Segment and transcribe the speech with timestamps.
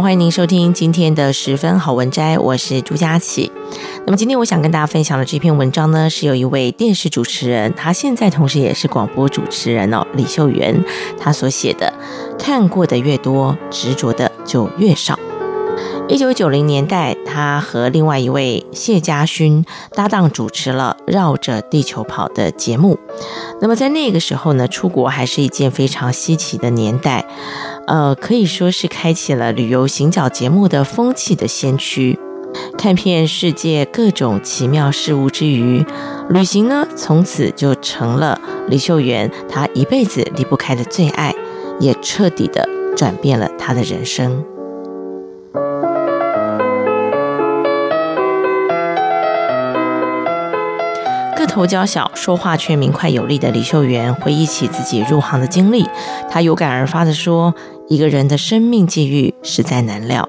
[0.00, 3.50] 欢迎您收听今天的十分好文摘，我是朱佳琪。
[4.04, 10.84] 那么今天我想跟大家分享的这篇文章呢，是有一位电视主持人，他现在同时也是广播主持人哦，李秀媛，
[11.18, 11.92] 他所写的
[12.38, 15.14] 《看过的越多，执着的就越少》。
[16.08, 22.98] 一九九零年代，他和另外一位谢家勋搭档主持了《绕着地球跑》的节目。
[23.60, 27.26] 那么在那个时候呢，出国还是一件非常稀奇的年代，
[27.86, 32.18] 呃，可以说是开启了旅游行脚节目的风气的先驱。
[32.78, 35.84] 看遍世界各种奇妙事物之余，
[36.30, 41.34] 旅行呢，从此就成了李秀媛她一辈子离不开的最爱，
[41.78, 44.42] 也彻底的转变了她的人生。
[51.36, 55.86] 个头娇小，说话却明快有力的李秀媛回忆起自己入行的经历，
[56.30, 57.54] 她有感而发地说
[57.88, 60.26] ：“一个人的生命际遇实在难料。”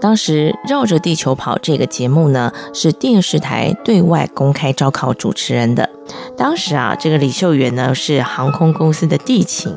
[0.00, 5.90] 当时绕着地球跑这个节目呢，是电视台对外公开招考主持人的。
[6.36, 9.74] 当时啊，这个李秀媛呢是航空公司的地勤。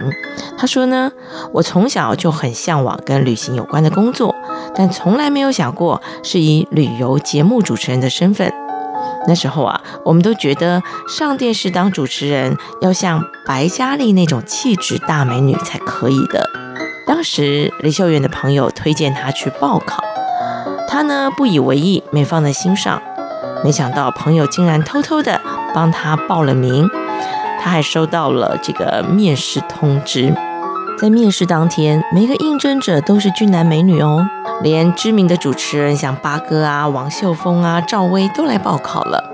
[0.57, 1.11] 她说呢，
[1.53, 4.33] 我从小就很向往跟旅行有关的工作，
[4.73, 8.53] 但从来没有想过是以旅游节目主持人的身份。
[9.27, 16.49] 那时候啊，我们都觉得上电视当主持人要像白嘉莉那种气质大美女才可以的。
[17.05, 20.03] 当时李秀媛的朋友推荐她去报考。
[20.87, 23.01] 他呢不以为意，没放在心上。
[23.63, 25.39] 没想到朋友竟然偷偷的
[25.73, 26.89] 帮他报了名，
[27.61, 30.35] 他还收到了这个面试通知。
[31.01, 34.23] 在面试当天，每个应征者都是俊男美女哦，
[34.61, 39.33] 连知名的主持人像八哥啊、王秀峰啊、赵薇都来报考了。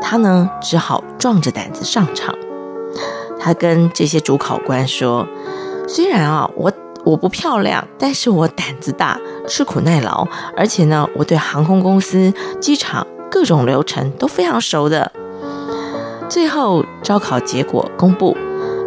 [0.00, 2.32] 他呢只好壮着胆子上场。
[3.40, 5.26] 他跟这些主考官说
[5.88, 6.70] ：“虽然啊，我。”
[7.04, 15.10] 我不漂亮，但是我胆子大，吃苦耐劳，而且呢，我对航空公司、机场各种流程都非常熟的。
[16.28, 18.36] 最后招考结果公布，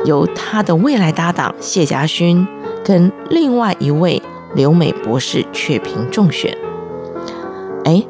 [0.06, 2.48] 由他的未来搭档谢家勋
[2.84, 4.22] 跟另外一位
[4.56, 6.58] 留美博士雀屏中选。
[7.86, 8.04] 哎，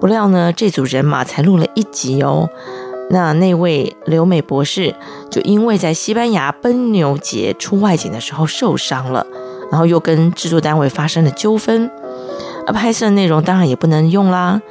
[0.00, 2.48] 不料呢，这组人马才录了一集哦。
[3.10, 4.94] 那那位留美博士
[5.30, 9.26] 就因为在西班牙奔牛节出外景的时候受伤了，
[9.70, 11.90] 然后又跟制作单位发生了纠纷，
[12.66, 14.62] 而拍摄内容当然也不能用啦，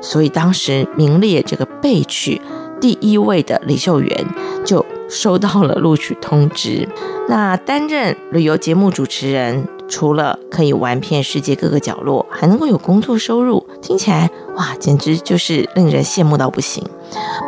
[0.00, 2.40] 所以当时名列这个备取
[2.80, 4.26] 第一位的李秀媛
[4.64, 6.88] 就收到了录取通知。
[7.28, 16.84] 那担任旅游节目主持人，除了可以玩遍世界各个角落，还能够有工作收入，听起来哇，简直就是令人羡慕到不行。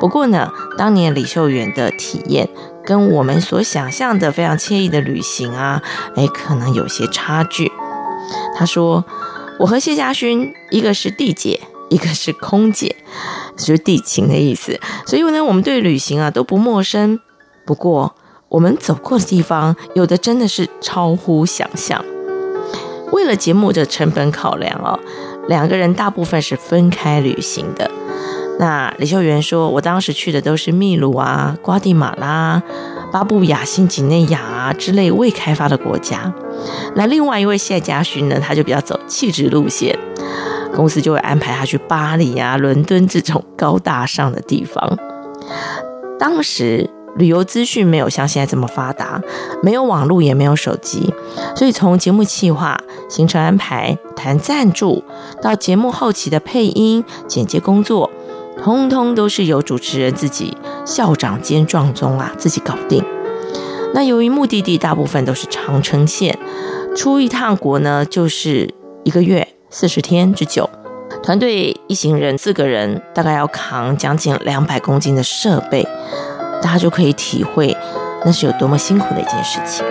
[0.00, 2.48] 不过呢，当年李秀媛的体验
[2.84, 5.82] 跟我们所想象的非常惬意的旅行啊，
[6.16, 7.70] 哎，可能有些差距。
[8.54, 9.04] 他说
[9.58, 12.96] ：“我和谢家勋，一个是地姐，一个是空姐，
[13.56, 14.78] 就是地勤的意思。
[15.06, 17.20] 所以呢，我们对旅行啊都不陌生。
[17.70, 18.12] 不过，
[18.48, 22.04] 我们走过的地方，有的真的是超乎想象。
[23.12, 24.98] 为了节目的成本考量哦，
[25.46, 27.88] 两个人大部分是分开旅行的。”
[28.58, 32.60] 那李秀媛说：“我当时去的都是秘鲁啊、瓜地马拉、
[33.12, 36.34] 巴布亚新几内亚啊之类未开发的国家。
[36.96, 39.96] 那另外一位谢家勋呢，他就比较走气质路线，
[40.74, 44.98] 公司就会安排他去巴黎啊、伦敦这种高大上的地方。
[46.18, 49.20] 当时旅游资讯没有像现在这么发达，
[49.62, 51.12] 没有网络，也没有手机，
[51.54, 55.04] 所以从节目企划、行程安排、谈赞助
[55.42, 58.10] 到节目后期的配音、剪接工作。”
[58.62, 60.54] 通通都是由主持人自己
[60.84, 63.02] 校长兼撞钟啊，自己搞定。
[63.94, 66.38] 那由于目的地大部分都是长城线，
[66.94, 70.68] 出一趟国呢就是一个月四十天之久。
[71.22, 75.88] 团队一行人四个人，大概要扛将近两百公斤的设备，
[76.62, 77.76] 大家就可以体会
[78.24, 79.84] 那是有多么辛苦的一件事情。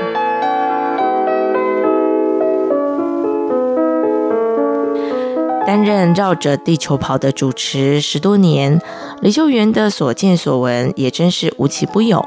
[5.65, 8.81] 担任绕着地球跑的主持十多年，
[9.21, 12.25] 李秀媛的所见所闻也真是无奇不有。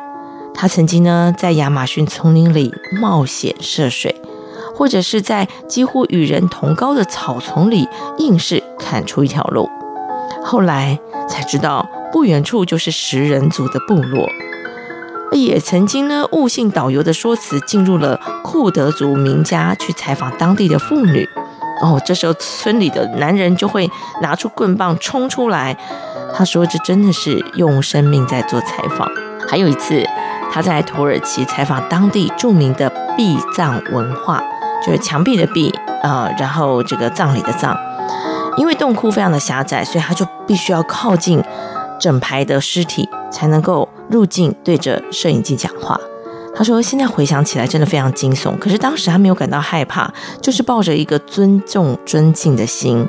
[0.54, 4.14] 她曾经呢，在亚马逊丛林里冒险涉水，
[4.76, 9.68] 或者是在几乎与人同高的草丛里硬是砍出一条路。
[10.44, 14.28] 后来才知道，不远处就是食人族的部落。
[15.32, 21.26] 也曾经呢，误信导游的说辞，进入了库德族民家去采访当地的妇女。
[21.80, 25.76] 哦，这时候村里的男人就会拿出棍棒冲出来。
[26.34, 29.10] 他说：“这真的是用生命在做采访。”
[29.48, 30.06] 还有一次，
[30.52, 34.42] 他在土耳其采访当地著名的壁葬文化，
[34.84, 35.70] 就是墙壁的壁
[36.02, 37.76] 啊、呃，然后这个葬礼的葬。
[38.56, 41.42] 因为洞窟非常的狭窄，所以他就必须要靠近
[42.02, 45.96] 整排的尸体，才能够入镜对着摄影机讲话。
[46.52, 48.58] 他说：“现在回想起来，真的非常惊悚。
[48.58, 53.06] 可是当时他没有感到害怕，就是抱着一个尊重、尊敬的心。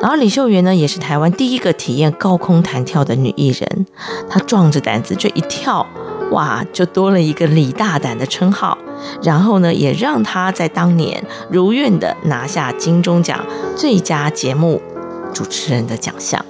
[0.00, 3.86] 然后李秀媛呢，也是台湾第一个体验高空弹跳的女艺人。
[4.30, 5.86] 她壮着胆子这一跳，
[6.30, 8.78] 哇，就多了一个李大胆的称号。
[9.22, 13.44] 然后呢，也让她在当年如愿的拿下金钟奖
[13.76, 14.80] 最佳节目
[15.34, 16.42] 主持人的奖项。”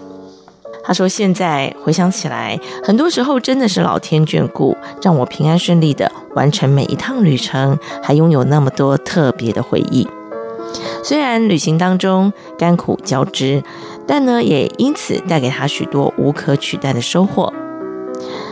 [0.90, 10.08] 他说：“现在回想起来，很多时候真的是老天眷顾，让我平安顺利地完成每一趟旅程，还拥有那么多特别的回忆。
[11.04, 13.62] 虽然旅行当中甘苦交织，
[14.04, 17.52] 但呢，也因此带给他许多无可取代的收获。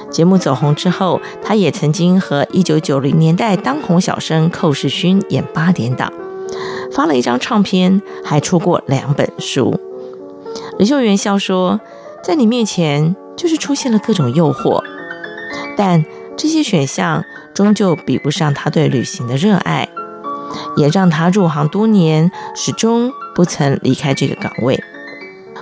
[0.08, 6.12] 节目走红之后，他也曾经和一九九零年代当红小生寇世勋演八点档，
[6.92, 9.80] 发了一张唱片，还出过两本书。
[10.78, 11.80] 李秀媛笑说。”
[12.28, 14.84] 在你面前，就是出现了各种诱惑，
[15.78, 16.04] 但
[16.36, 19.88] 这些选项终究比不上他对旅行的热爱，
[20.76, 24.78] 也让他入行多年，始终不曾离开这个岗位。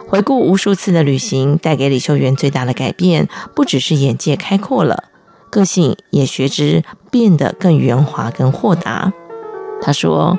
[0.09, 5.05] 回顾无数次的旅行，带给李秀媛最大的改变，不只是眼界开阔了，
[5.51, 9.13] 个性也随之变得更圆滑、更豁达。
[9.81, 10.37] 他说：“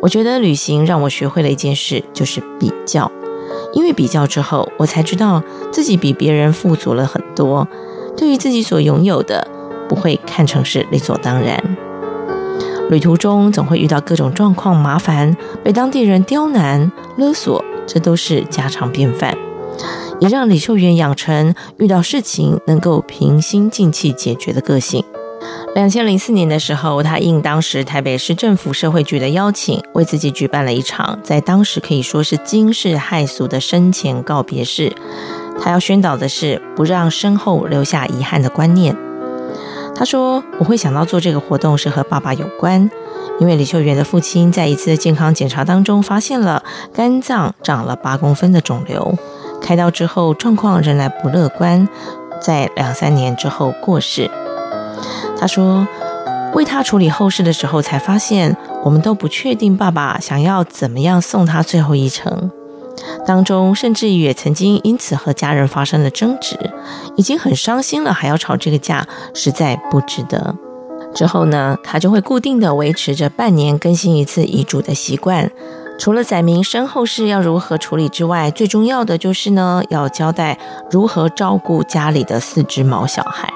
[0.00, 3.12] 我觉得旅行让我学会了一件事，就是比较。”
[3.72, 7.66] 因为比较之后，我才知道自己比别人富足了很多。
[8.16, 9.46] 对于自己所拥有的，
[9.88, 11.62] 不会看成是理所当然。
[12.90, 19.38] 旅途中总会遇到各种状况、麻烦，被当地人刁难、勒索，这都是家常便饭，
[20.18, 25.04] 也让李秀媛养成遇到事情能够平心静气解决的个性。
[25.74, 34.92] 两千零四年的时候，他应当时台北市政府社会局的邀请，为自己举办了一场在当时可以说是惊世骇俗的生前告别式。
[35.62, 38.96] 他要宣导的是不让身后留下遗憾的观念。
[39.94, 42.90] 他说：“我会想到做这个活动是和爸爸有关，
[43.38, 46.62] 因为李秀媛的父亲在一次健康检查当中发现了
[46.94, 49.14] 肝脏长了八公分的肿瘤，
[49.60, 51.86] 开刀之后状况仍然不乐观，
[52.40, 54.30] 在两三年之后过世。”
[55.38, 55.86] 他说
[56.54, 62.50] ：“为他处理后事的时候，才发现我们都不确定爸爸想要怎么样送他最后一程。
[63.26, 66.58] 当中甚至也曾经因此和家人发生了争执，
[67.16, 70.54] 已经很伤心了，还要吵这个架，实在不值得。
[71.14, 75.50] 之后呢，他就会固定的维持着半年更新一次遗嘱的习惯。
[75.98, 80.58] 除了载明身后事要如何处理之外，最重要的就是呢，要交代
[80.90, 83.50] 如何照顾家里的四只毛小孩。”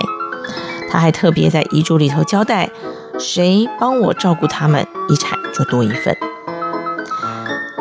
[0.95, 2.71] 他还特别在遗嘱里头交代，
[3.19, 6.17] 谁帮我照顾他们，遗产就多一份。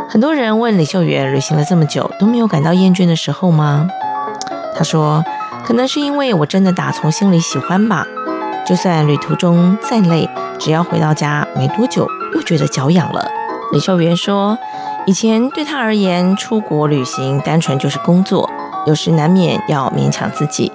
[0.09, 3.87] 很多人问李秀媛，旅行了这么久都没有感到厌倦的时候吗？
[4.75, 5.23] 他说，
[5.63, 8.03] 可能是因为我真的打从心里喜欢吧。
[8.65, 10.27] 就算旅途中再累，
[10.57, 13.29] 只要回到家没多久，又觉得脚痒了。
[13.73, 14.57] 李秀媛说，
[15.05, 18.49] 以前对他而言，出国旅行单纯就是工作，
[18.87, 20.71] 有时难免要勉强自己。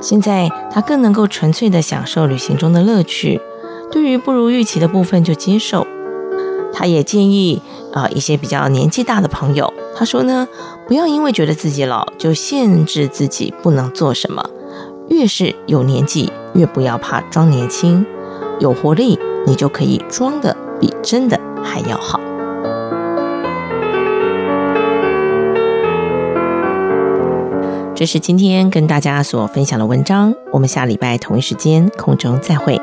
[0.00, 3.40] 现在他更能够纯粹的享受旅行中的乐趣，
[3.90, 5.86] 对于不如预期的部分就接受。
[6.72, 7.60] 他也建议
[7.92, 10.48] 啊、呃、一些比较年纪大的朋友，他说呢，
[10.86, 14.48] 不要因为觉得自己老就限制自己不能做什么，
[15.08, 18.06] 越是有年纪越不要怕装年轻，
[18.60, 22.20] 有活力你就可以装的比真的还要好。
[28.00, 32.80] 这是今天跟大家所分享的文章，我们下礼拜同一时间空中再会。